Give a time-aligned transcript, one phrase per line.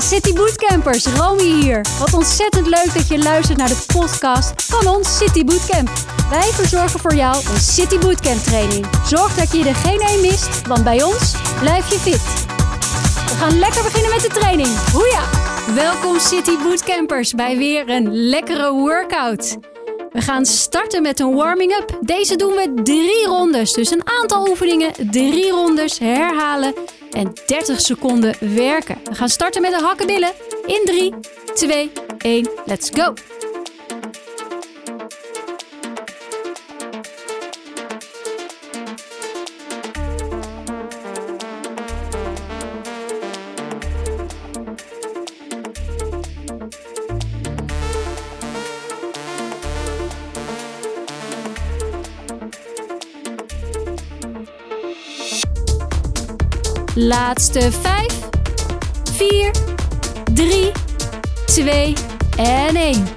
[0.00, 1.84] City Bootcampers, Romy hier.
[1.98, 5.90] Wat ontzettend leuk dat je luistert naar de podcast van ons City Bootcamp.
[6.30, 8.86] Wij verzorgen voor jou een City Bootcamp training.
[9.06, 12.44] Zorg dat je er geen één mist, want bij ons blijf je fit.
[13.28, 14.68] We gaan lekker beginnen met de training.
[14.92, 15.22] Hoeja!
[15.74, 19.56] Welkom City Bootcampers bij weer een lekkere workout.
[20.12, 21.98] We gaan starten met een warming-up.
[22.00, 23.72] Deze doen we drie rondes.
[23.72, 26.74] Dus een aantal oefeningen, drie rondes herhalen
[27.10, 28.98] en 30 seconden werken.
[29.04, 30.32] We gaan starten met de hakkenbillen
[30.66, 31.14] in 3,
[31.54, 33.14] 2, 1, let's go!
[57.02, 58.06] Laatste 5,
[59.12, 59.50] 4,
[60.34, 60.72] 3,
[61.46, 61.94] 2
[62.36, 63.08] en 1.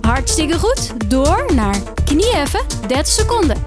[0.00, 1.10] Hartstikke goed.
[1.10, 3.59] Door naar knieheffen, 30 seconden.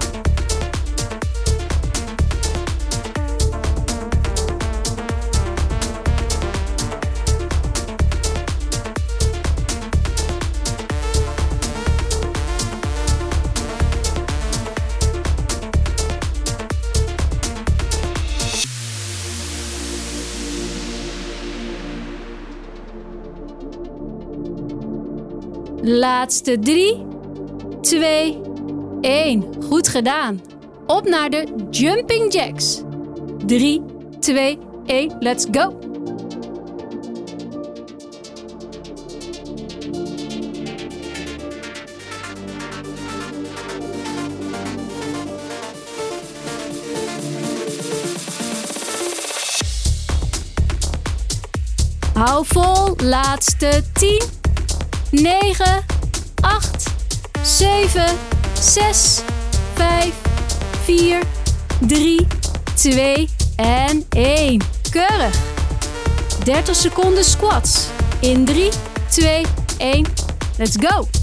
[26.24, 27.06] Laatste 3,
[27.80, 28.40] 2,
[29.00, 29.44] 1.
[29.68, 30.40] Goed gedaan.
[30.86, 32.82] Op naar de jumping jacks.
[33.46, 33.82] 3,
[34.20, 35.16] 2, 1.
[35.18, 35.78] Let's go.
[52.14, 52.94] Hou vol.
[52.96, 54.42] Laatste 10.
[55.10, 55.83] 9, 8,
[57.56, 58.18] 7,
[58.60, 59.22] 6,
[59.74, 60.12] 5,
[60.84, 61.22] 4,
[61.86, 62.26] 3,
[62.74, 64.62] 2 en 1.
[64.90, 65.34] Keurig.
[66.44, 67.86] 30 seconden squats.
[68.20, 68.70] In 3,
[69.08, 69.44] 2,
[69.78, 70.06] 1.
[70.58, 71.13] Let's go.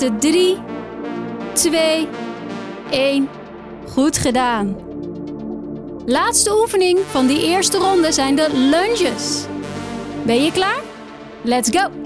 [0.00, 0.58] Laatste 3,
[1.52, 2.08] 2,
[2.90, 3.28] 1.
[3.88, 4.76] Goed gedaan.
[6.06, 9.44] Laatste oefening van die eerste ronde zijn de lunges.
[10.22, 10.80] Ben je klaar?
[11.42, 11.99] Let's go!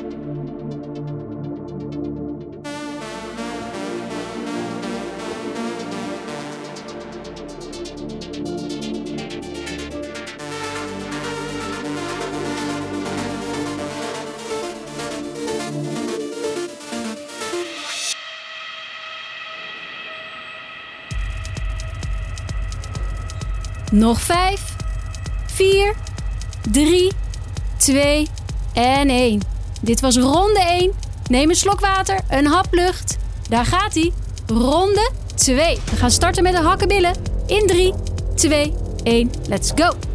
[24.04, 24.76] Nog 5,
[25.46, 25.94] 4,
[26.70, 27.12] 3,
[27.76, 28.28] 2
[28.72, 29.40] en 1.
[29.80, 30.92] Dit was ronde 1.
[31.30, 33.16] Neem een slok water, een hap lucht.
[33.48, 34.12] Daar gaat hij.
[34.46, 35.78] Ronde 2.
[35.90, 37.14] We gaan starten met de hakkenbillen.
[37.46, 37.94] In 3,
[38.34, 39.30] 2, 1.
[39.48, 40.13] Let's go.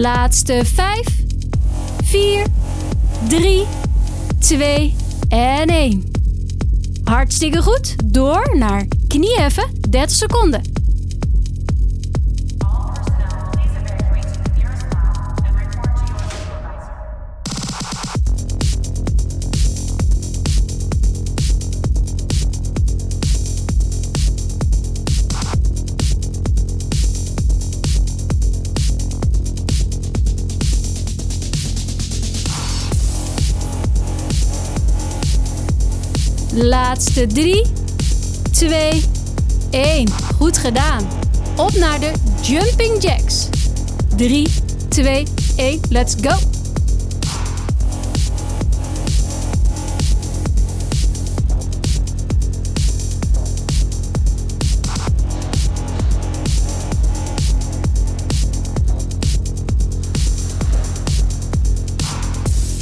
[0.00, 1.06] Laatste 5,
[2.04, 2.46] 4,
[3.28, 3.66] 3,
[4.38, 4.94] 2
[5.28, 6.10] en 1.
[7.04, 7.94] Hartstikke goed.
[8.04, 10.75] Door naar knieheffen, 30 seconden.
[36.66, 37.66] Laatste 3,
[38.50, 39.02] 2,
[39.70, 40.08] 1.
[40.36, 41.08] Goed gedaan.
[41.56, 43.48] Op naar de jumping jacks.
[44.16, 44.48] 3,
[44.88, 45.26] 2,
[45.56, 45.80] 1.
[45.88, 46.34] Let's go.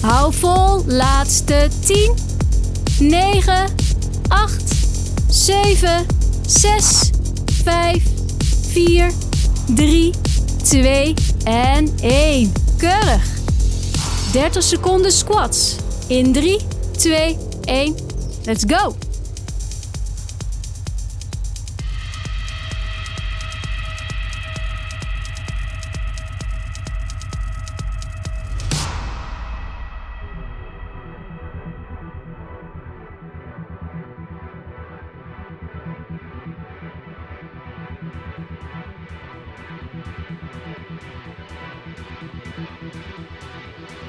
[0.01, 2.15] Hou vol, laatste 10,
[2.99, 3.74] 9,
[4.29, 4.51] 8,
[5.29, 6.07] 7,
[6.47, 7.11] 6,
[7.65, 8.03] 5,
[8.73, 9.11] 4,
[9.75, 10.13] 3,
[10.63, 12.53] 2 en 1.
[12.77, 13.23] Keurig.
[14.33, 15.77] 30 seconden squats.
[16.07, 16.61] In 3,
[16.97, 17.95] 2, 1.
[18.45, 19.04] Let's go.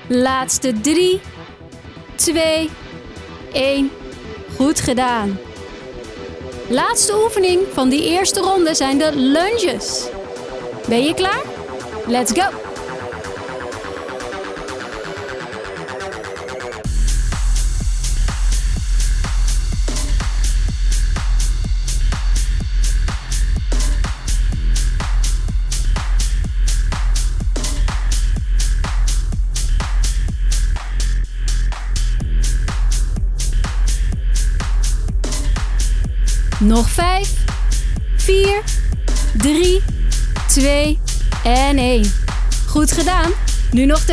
[0.07, 1.19] Laatste 3,
[2.15, 2.69] 2,
[3.53, 3.91] 1.
[4.55, 5.37] Goed gedaan.
[6.69, 10.07] Laatste oefening van die eerste ronde zijn de lunges.
[10.87, 11.43] Ben je klaar?
[12.07, 12.64] Let's go!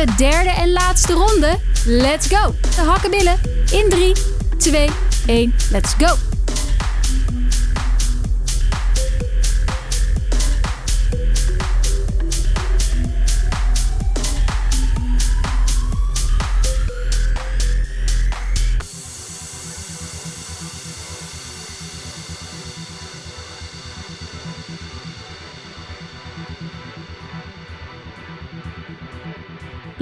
[0.05, 1.57] De derde en laatste ronde.
[1.85, 2.55] Let's go.
[2.75, 3.39] De hakkenbillen
[3.71, 4.15] in 3,
[4.57, 4.89] 2,
[5.25, 5.53] 1.
[5.71, 6.15] Let's go.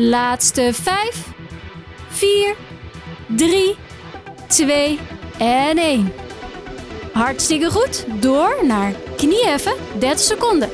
[0.03, 1.27] Laatste 5,
[2.09, 2.55] 4,
[3.27, 3.75] 3,
[4.47, 4.99] 2
[5.37, 6.13] en 1.
[7.13, 8.05] Hartstikke goed.
[8.19, 10.70] Door naar knieheffen, 30 seconden.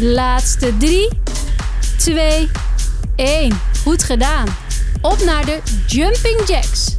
[0.00, 1.08] Laatste 3,
[1.98, 2.50] 2,
[3.16, 3.60] 1.
[3.82, 4.46] Goed gedaan.
[5.00, 6.96] Op naar de jumping jacks.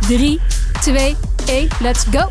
[0.00, 0.40] 3,
[0.80, 1.16] 2,
[1.46, 1.68] 1.
[1.80, 2.30] Let's go.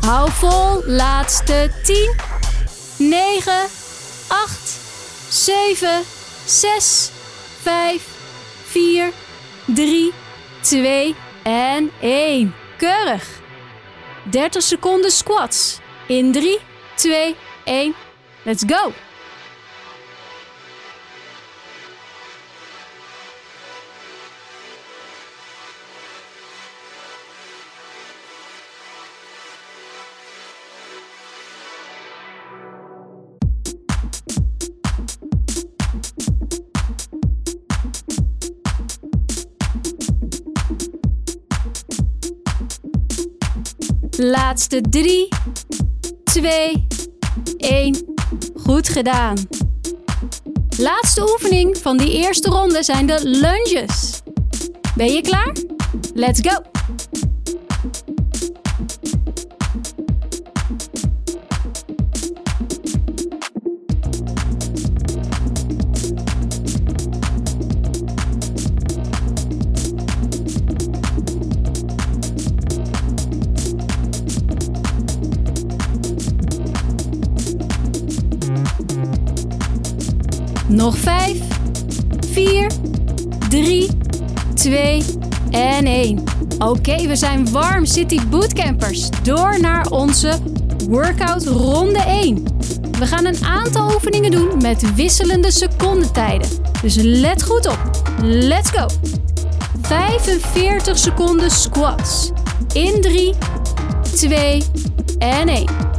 [0.00, 0.82] Hou vol.
[0.86, 2.14] Laatste 10,
[3.00, 3.68] 9,
[4.28, 4.50] 8,
[5.30, 6.04] 7,
[6.44, 7.12] 6,
[7.62, 8.02] 5,
[8.64, 9.12] 4,
[9.74, 10.12] 3,
[10.60, 12.54] 2 en 1.
[12.76, 13.24] Keurig.
[14.30, 15.78] 30 seconden squats.
[16.06, 16.58] In 3,
[16.94, 17.94] 2, 1.
[18.42, 18.92] Let's go.
[44.22, 45.28] Laatste 3,
[46.24, 46.86] 2,
[47.56, 48.14] 1.
[48.54, 49.36] Goed gedaan.
[50.78, 54.20] Laatste oefening van die eerste ronde zijn de lunges.
[54.96, 55.56] Ben je klaar?
[56.14, 56.69] Let's go!
[83.50, 83.88] 3,
[84.54, 85.04] 2
[85.50, 86.24] en 1.
[86.58, 89.08] Oké, we zijn warm City Bootcampers.
[89.22, 90.38] Door naar onze
[90.88, 92.44] workout ronde 1.
[92.98, 96.48] We gaan een aantal oefeningen doen met wisselende secondetijden.
[96.82, 97.90] Dus let goed op.
[98.22, 98.86] Let's go.
[99.82, 102.30] 45 seconden squats.
[102.72, 103.34] In 3,
[104.14, 104.62] 2
[105.18, 105.89] en 1.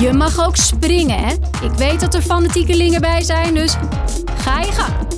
[0.00, 1.32] Je mag ook springen, hè?
[1.62, 3.76] Ik weet dat er fanatiekelingen bij zijn, dus
[4.36, 5.09] ga je gang.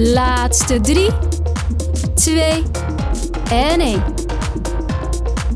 [0.00, 1.10] Laatste 3,
[2.14, 2.62] 2
[3.50, 4.02] en 1.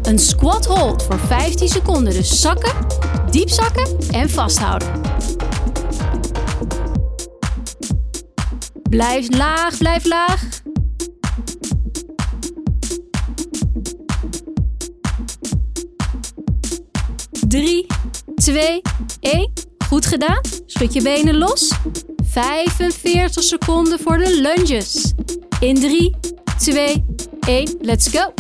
[0.03, 2.13] Een squat hold voor 15 seconden.
[2.13, 2.73] Dus zakken,
[3.31, 4.89] diep zakken en vasthouden.
[8.91, 10.45] Blijf laag, blijf laag.
[17.49, 17.87] Drie,
[18.35, 18.83] twee,
[19.21, 19.53] één.
[19.89, 20.41] Goed gedaan.
[20.67, 21.73] Schud je benen los.
[22.33, 25.13] 45 seconden voor de lunges.
[25.61, 26.17] In 3,
[26.59, 27.05] 2,
[27.47, 27.77] 1.
[27.81, 28.33] Let's go.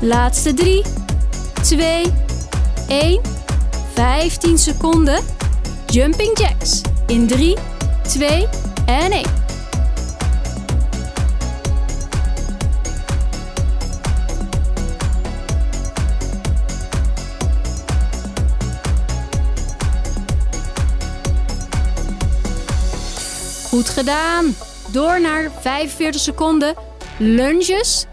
[0.00, 0.82] Laatste 3,
[1.62, 2.12] 2,
[2.88, 3.20] 1,
[3.94, 5.20] 15 seconden.
[5.86, 7.56] Jumping jacks in 3,
[8.02, 8.48] 2
[8.86, 9.43] en 1.
[23.74, 24.56] Goed gedaan.
[24.92, 26.74] Door naar 45 seconden.
[27.18, 28.06] Lunges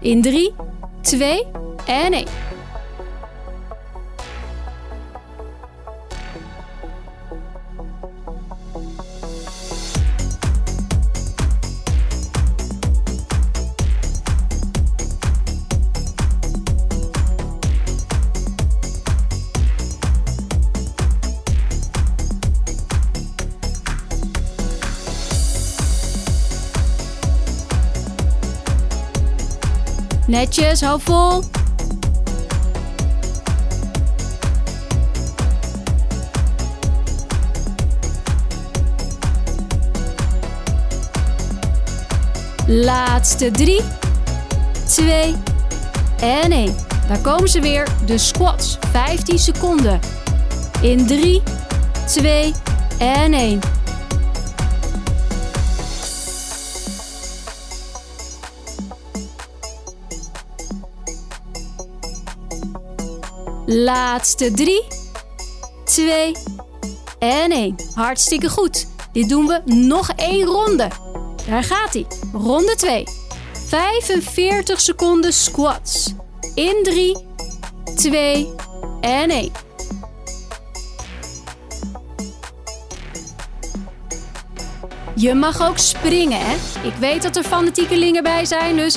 [0.00, 0.54] in 3,
[1.02, 1.46] 2
[1.86, 2.26] en 1.
[30.36, 31.44] Netjes, hou vol.
[42.66, 43.80] Laatste 3,
[44.86, 45.34] 2
[46.20, 46.74] en 1.
[47.08, 48.78] Daar komen ze weer, de squats.
[48.90, 50.00] 15 seconden.
[50.80, 51.42] In 3,
[52.06, 52.54] 2
[52.98, 53.60] en 1.
[63.68, 64.82] Laatste 3,
[65.84, 66.32] 2
[67.18, 67.76] en 1.
[67.94, 68.86] Hartstikke goed.
[69.12, 70.88] Dit doen we nog één ronde.
[71.48, 72.06] Daar gaat hij.
[72.32, 73.04] Ronde 2.
[73.68, 76.12] 45 seconden squats.
[76.54, 77.16] In 3,
[77.96, 78.48] 2
[79.00, 79.52] en 1.
[85.14, 86.54] Je mag ook springen, hè?
[86.88, 88.96] Ik weet dat er fanatiekelingen bij zijn, dus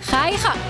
[0.00, 0.69] ga je gang.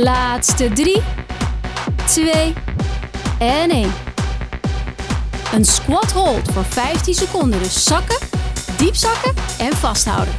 [0.00, 1.02] Laatste 3,
[2.06, 2.54] 2
[3.38, 3.92] en 1.
[5.54, 7.58] Een squat hold voor 15 seconden.
[7.58, 8.18] Dus zakken,
[8.76, 10.34] diep zakken en vasthouden.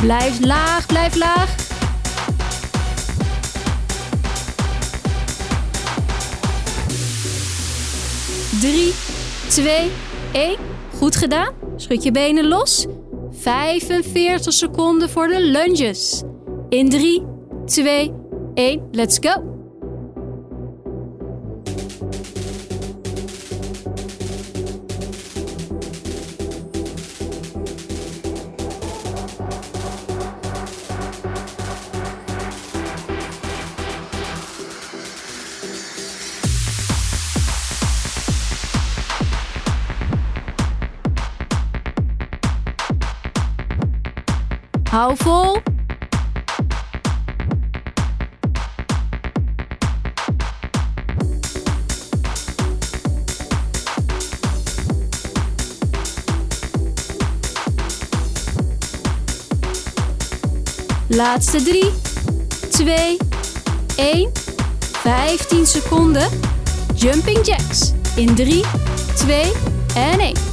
[0.00, 1.54] Blijf laag, blijf laag.
[8.60, 8.94] Drie,
[9.48, 9.92] twee,
[10.32, 10.56] één.
[10.98, 11.52] Goed gedaan.
[11.76, 12.86] Schud je benen los.
[13.46, 16.22] 45 seconden voor de lunges.
[16.68, 17.22] In 3,
[17.64, 18.12] 2,
[18.54, 19.55] 1, let's go!
[44.90, 45.62] Hou vol.
[61.08, 61.92] Laatste 3,
[62.70, 63.16] 2,
[63.96, 64.30] 1.
[65.02, 66.28] 15 seconden.
[66.94, 67.92] Jumping jacks.
[68.14, 68.62] In 3,
[69.14, 69.52] 2
[69.94, 70.45] en 1.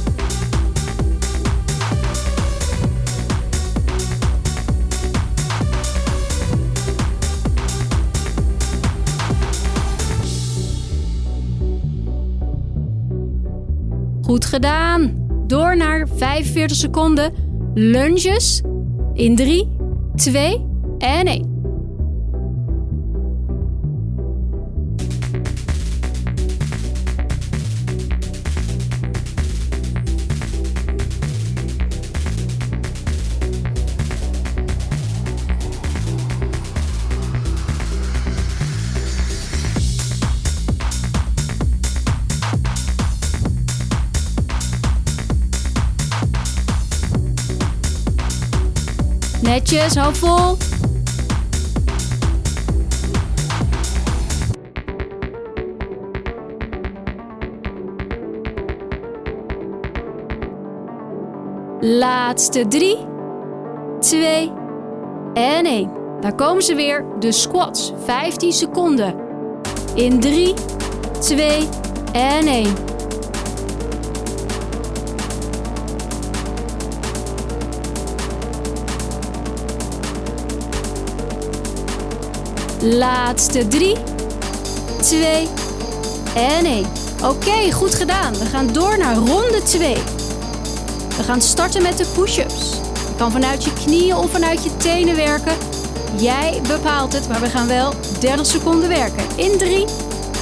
[14.34, 15.26] Goed gedaan.
[15.46, 17.32] Door naar 45 seconden.
[17.74, 18.62] Lunges.
[19.12, 19.68] In 3,
[20.14, 20.66] 2
[20.98, 21.53] en 1.
[49.54, 50.56] Netjes, hou vol.
[61.80, 62.96] Laatste 3,
[64.00, 64.52] 2
[65.34, 65.90] en 1.
[66.20, 67.92] Daar komen ze weer, de squats.
[68.04, 69.14] 15 seconden.
[69.94, 70.54] In 3,
[71.20, 71.68] 2
[72.12, 72.93] en 1.
[82.86, 83.96] Laatste 3,
[85.00, 85.48] 2
[86.34, 86.86] en 1.
[87.22, 88.32] Oké, goed gedaan.
[88.32, 89.94] We gaan door naar ronde 2.
[91.16, 92.70] We gaan starten met de push-ups.
[93.08, 95.56] Je kan vanuit je knieën of vanuit je tenen werken.
[96.16, 99.24] Jij bepaalt het, maar we gaan wel 30 seconden werken.
[99.36, 99.84] In 3,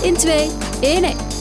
[0.03, 0.51] in 2,
[0.81, 1.32] in 1.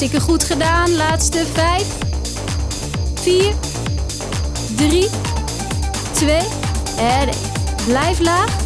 [0.00, 0.96] Hartstikke goed gedaan.
[0.96, 1.86] Laatste 5,
[3.14, 3.54] 4,
[4.76, 5.08] 3,
[6.12, 6.38] 2
[6.98, 7.28] en 1.
[7.86, 8.56] Blijf laag,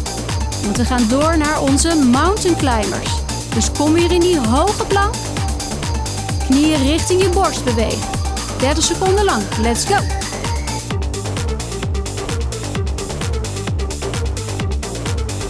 [0.63, 3.09] want we gaan door naar onze mountain climbers.
[3.53, 5.13] Dus kom weer in die hoge plank.
[6.47, 8.07] Knieën richting je borst bewegen.
[8.59, 9.43] 30 seconden lang.
[9.61, 9.95] Let's go.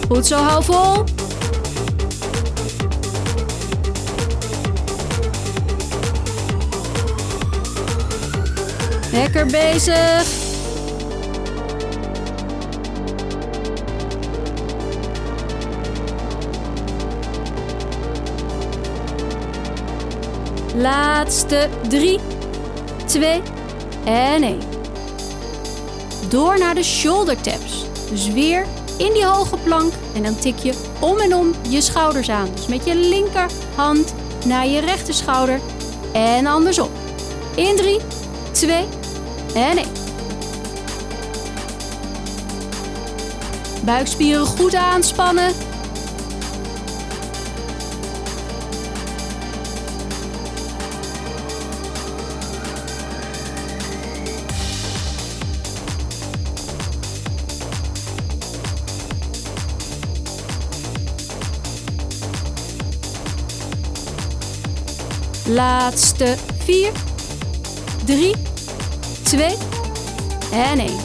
[0.08, 1.15] Goed zo, hou vol.
[9.16, 10.26] Lekker bezig.
[20.74, 22.20] Laatste 3,
[23.06, 23.42] 2
[24.04, 24.58] en 1.
[26.28, 27.84] Door naar de shoulder taps.
[28.10, 28.66] Dus weer
[28.98, 32.48] in die hoge plank en dan tik je om en om je schouders aan.
[32.54, 34.14] Dus met je linkerhand
[34.46, 35.60] naar je rechterschouder
[36.12, 36.88] en andersom.
[37.54, 38.00] In 3,
[38.52, 38.95] 2
[39.56, 39.86] en 1.
[43.84, 45.52] Buikspieren goed aanspannen.
[65.48, 66.92] Laatste 4,
[68.04, 68.45] 3,
[69.26, 69.56] 2
[70.52, 70.96] en 1.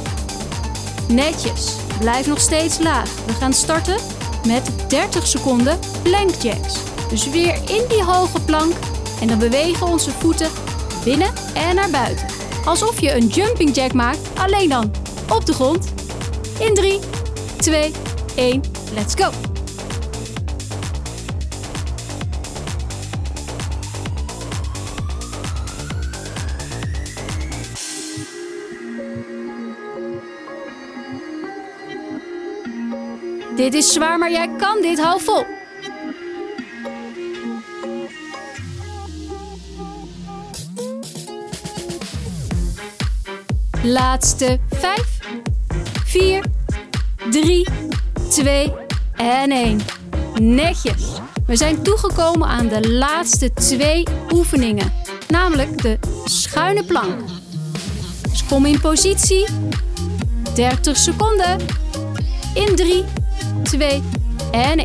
[1.08, 1.76] Netjes.
[2.00, 3.10] Blijf nog steeds laag.
[3.26, 3.98] We gaan starten
[4.48, 6.76] met 30 seconden plank jacks.
[7.10, 8.74] Dus weer in die hoge plank
[9.22, 10.50] en dan bewegen onze voeten
[11.04, 12.28] binnen en naar buiten.
[12.66, 14.92] Alsof je een jumping jack maakt, alleen dan
[15.30, 15.94] op de grond.
[16.60, 17.00] In 3,
[17.58, 17.92] 2,
[18.36, 18.62] 1,
[18.94, 19.51] let's go!
[33.62, 35.00] Dit is zwaar, maar jij kan dit.
[35.00, 35.46] Hou vol.
[43.84, 45.20] Laatste 5,
[46.06, 46.44] 4,
[47.30, 47.68] 3,
[48.30, 48.74] 2
[49.16, 49.80] en 1.
[50.40, 51.04] Netjes.
[51.46, 54.94] We zijn toegekomen aan de laatste twee oefeningen,
[55.28, 57.20] namelijk de schuine plank.
[58.30, 59.46] Dus kom in positie.
[60.54, 61.58] 30 seconden.
[62.54, 63.04] In 3,
[63.72, 64.04] twee
[64.52, 64.80] en.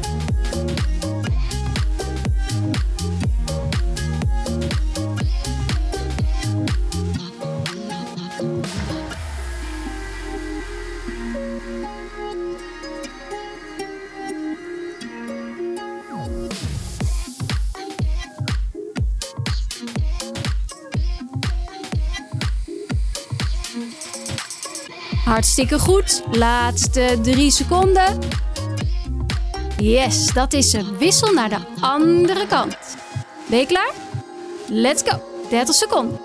[25.24, 26.22] Hartstikke goed.
[26.30, 28.18] Laatste drie seconden.
[29.80, 30.96] Yes, dat is ze.
[30.98, 32.76] Wissel naar de andere kant.
[33.46, 33.92] Ben je klaar?
[34.68, 35.20] Let's go.
[35.50, 36.20] 30 seconden.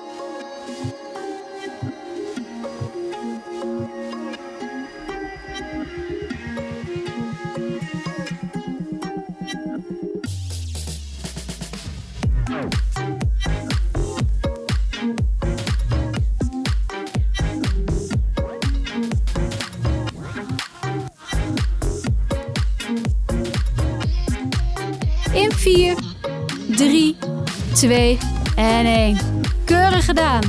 [27.81, 28.17] 2
[28.55, 29.17] en 1.
[29.65, 30.41] Keurig gedaan.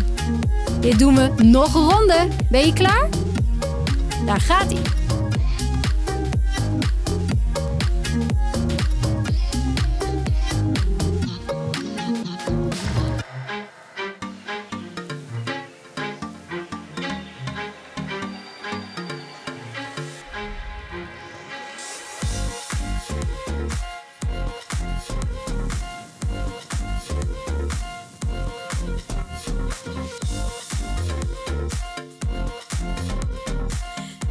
[0.81, 2.29] Dit doen we nog een ronde.
[2.51, 3.09] Ben je klaar?
[4.27, 5.02] Daar gaat hij.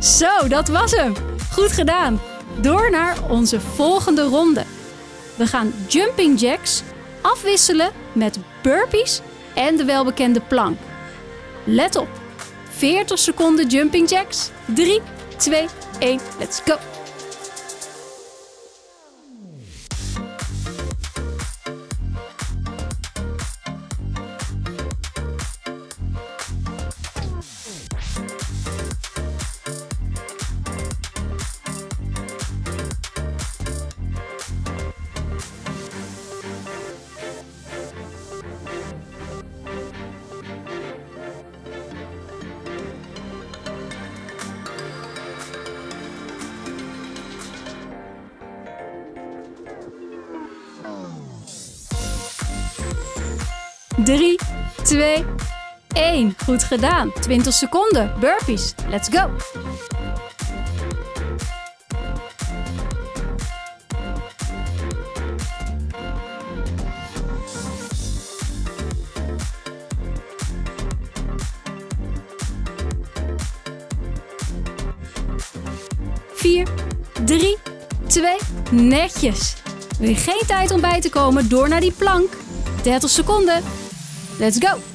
[0.02, 1.14] Zo, dat was hem.
[1.52, 2.22] Goed gedaan.
[2.62, 4.64] Door naar onze volgende ronde.
[5.36, 6.82] We gaan jumping jacks
[7.22, 9.22] afwisselen met burpees
[9.56, 10.78] en de welbekende plank.
[11.64, 12.08] Let op.
[12.70, 14.50] 40 seconden jumping jacks.
[14.66, 15.02] 3,
[15.38, 15.68] 2,
[16.00, 16.91] 1, let's go.
[54.04, 54.40] Drie,
[54.84, 55.26] twee,
[55.94, 56.36] één.
[56.46, 57.12] Goed gedaan.
[57.22, 58.14] 20 seconden.
[58.20, 58.74] Burpees.
[58.90, 59.30] Let's go.
[76.34, 76.68] Vier,
[77.26, 77.58] drie,
[78.08, 78.38] twee,
[78.72, 79.56] netjes.
[80.00, 81.50] Wil je geen tijd om bij te komen?
[81.50, 82.34] Door naar die plank.
[82.84, 83.64] 30 seconden.
[84.42, 84.91] Let's go!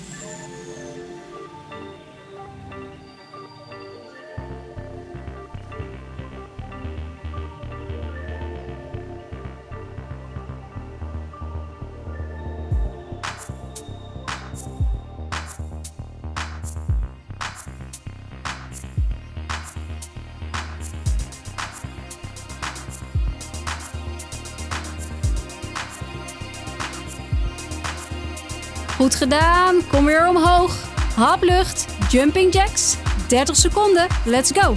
[28.97, 29.87] Goed gedaan.
[29.89, 30.75] Kom weer omhoog.
[31.15, 31.87] Hap lucht.
[32.09, 32.97] Jumping jacks.
[33.29, 34.07] 30 seconden.
[34.25, 34.77] Let's go.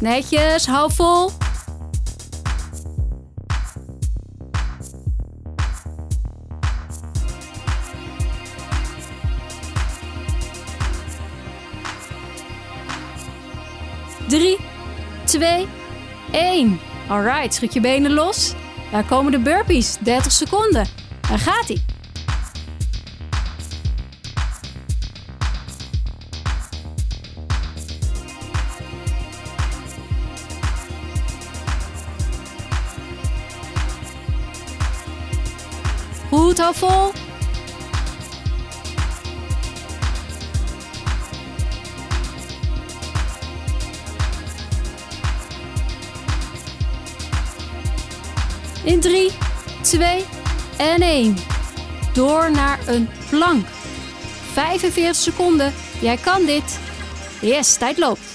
[0.00, 1.45] Netjes, hou vol.
[17.16, 18.54] Alright, schud je benen los.
[18.90, 19.96] Daar komen de burpees.
[20.00, 20.86] 30 seconden.
[21.28, 21.84] Daar gaat hij.
[36.28, 37.25] Goed, hou vol.
[48.86, 49.30] In 3,
[49.82, 50.24] 2
[50.76, 51.36] en 1.
[52.12, 53.66] Door naar een plank.
[54.52, 55.72] 45 seconden.
[56.00, 56.78] Jij kan dit.
[57.40, 58.25] Yes, tijd loopt.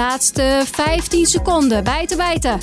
[0.00, 1.84] Laatste 15 seconden.
[1.84, 2.58] Bijten, bijten.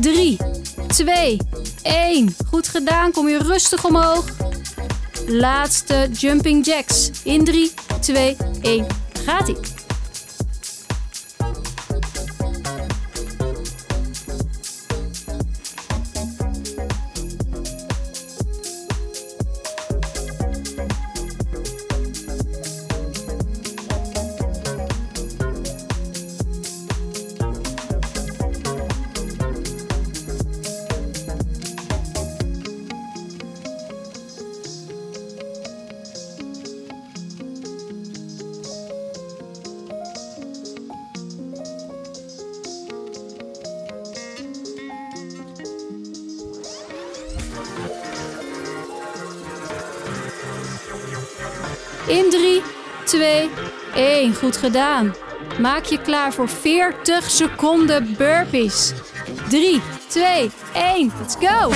[0.00, 0.38] Drie,
[0.86, 1.36] twee,
[1.82, 2.34] één.
[2.46, 3.12] Goed gedaan.
[3.12, 4.24] Kom je rustig omhoog.
[5.26, 7.10] Laatste jumping jacks.
[7.24, 8.86] In 3, 2, 1.
[9.24, 9.73] Gaat ik.
[52.06, 52.62] In 3,
[53.04, 53.50] 2,
[53.94, 54.34] 1.
[54.34, 55.14] Goed gedaan.
[55.60, 58.92] Maak je klaar voor 40 seconden burpees.
[59.48, 61.12] 3, 2, 1.
[61.18, 61.72] Let's go!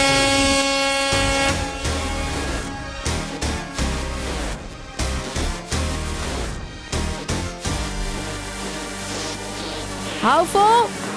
[10.20, 11.08] Hou vol.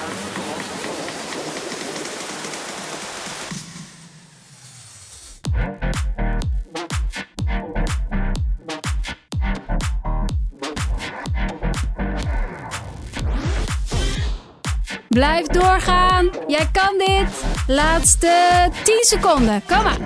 [15.48, 16.30] Doorgaan.
[16.46, 17.44] Jij kan dit.
[17.66, 19.62] Laatste 10 seconden.
[19.66, 19.98] Kom maar.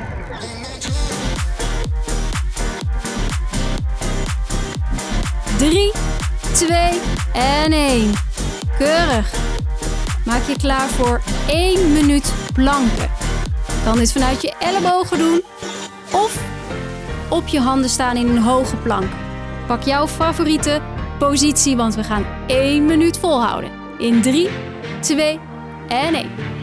[5.59, 5.93] Drie,
[6.53, 7.01] twee
[7.33, 8.13] en één.
[8.79, 9.33] Keurig.
[10.25, 13.11] Maak je klaar voor 1 minuut planken.
[13.85, 15.43] Kan dit vanuit je ellebogen doen
[16.13, 16.39] of
[17.29, 19.11] op je handen staan in een hoge plank.
[19.67, 20.81] Pak jouw favoriete
[21.19, 23.71] positie, want we gaan 1 minuut volhouden.
[23.99, 24.49] In 3,
[25.09, 25.39] 2
[25.89, 26.56] en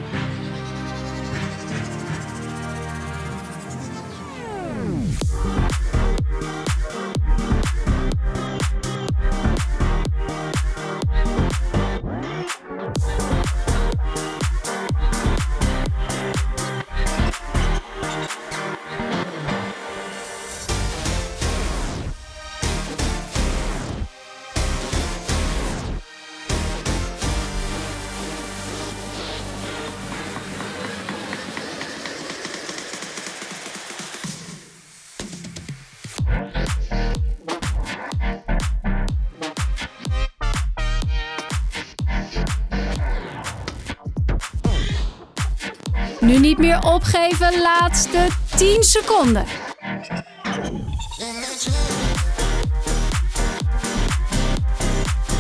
[46.24, 49.46] Nu niet meer opgeven, laatste 10 seconden.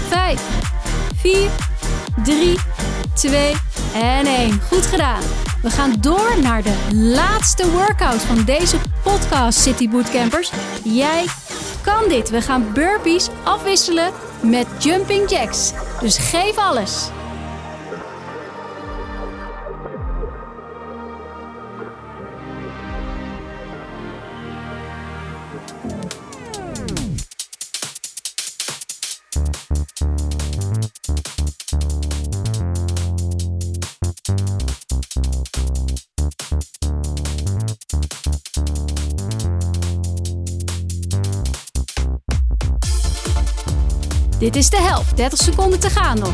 [0.07, 0.41] Vijf,
[1.15, 1.49] vier,
[2.23, 2.59] drie,
[3.13, 3.53] twee
[3.93, 4.61] en 1.
[4.61, 5.21] Goed gedaan.
[5.61, 10.51] We gaan door naar de laatste workout van deze podcast City Bootcampers.
[10.83, 11.25] Jij
[11.81, 12.29] kan dit.
[12.29, 15.71] We gaan burpees afwisselen met jumping jacks.
[15.99, 17.09] Dus geef alles.
[44.39, 45.17] Dit is de helft.
[45.17, 46.33] 30 seconden te gaan nog.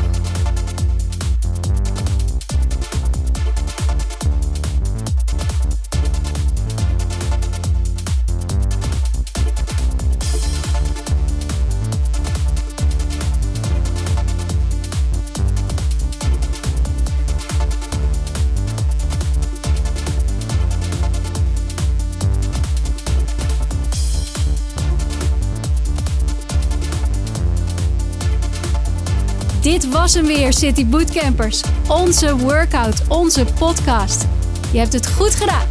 [30.14, 31.62] Hem weer, City Bootcampers.
[31.88, 34.24] Onze workout, onze podcast.
[34.72, 35.66] Je hebt het goed gedaan.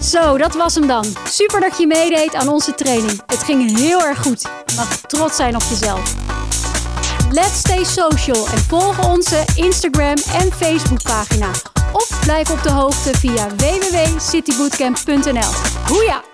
[0.00, 1.04] Zo, dat was hem dan.
[1.28, 3.22] Super dat je meedeed aan onze training.
[3.26, 4.42] Het ging heel erg goed.
[4.42, 6.14] Je mag trots zijn op jezelf.
[7.30, 11.50] Let's stay social en volg onze Instagram en Facebook pagina.
[11.92, 15.52] Of blijf op de hoogte via www.citybootcamp.nl.
[15.88, 16.33] Hoeja!